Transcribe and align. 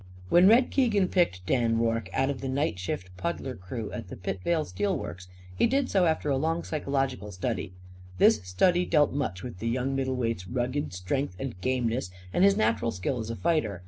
When 0.29 0.47
Red 0.47 0.71
Keegan 0.71 1.09
picked 1.09 1.45
Dan 1.45 1.77
Rorke 1.77 2.09
out 2.11 2.31
of 2.31 2.41
the 2.41 2.49
night 2.49 2.79
shift 2.79 3.15
puddler 3.17 3.53
crew 3.53 3.91
at 3.91 4.07
the 4.07 4.15
Pitvale 4.15 4.65
Steel 4.65 4.97
Works 4.97 5.27
he 5.55 5.67
did 5.67 5.91
so 5.91 6.07
after 6.07 6.31
a 6.31 6.37
long 6.37 6.63
psychological 6.63 7.31
study. 7.31 7.73
This 8.17 8.37
study 8.43 8.83
dealt 8.83 9.13
much 9.13 9.43
with 9.43 9.59
the 9.59 9.69
young 9.69 9.95
middleweight's 9.95 10.47
rugged 10.47 10.91
strength 10.95 11.35
and 11.37 11.61
gameness 11.61 12.09
and 12.33 12.43
his 12.43 12.57
natural 12.57 12.89
skill 12.89 13.19
as 13.19 13.29
a 13.29 13.35
fighter. 13.35 13.79